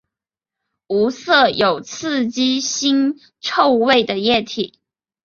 [0.87, 4.79] 无色有刺激腥臭味的液体。